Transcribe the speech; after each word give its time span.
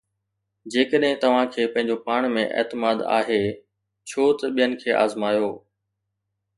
جيڪڏهن 0.75 1.19
توهان 1.25 1.51
کي 1.57 1.67
پنهنجو 1.75 1.97
پاڻ 2.07 2.29
۾ 2.39 2.47
اعتماد 2.61 3.05
آهي، 3.19 3.41
ڇو 4.11 4.29
ته 4.39 4.45
ٻين 4.57 4.77
کي 4.81 5.01
آزمايو؟ 5.05 5.55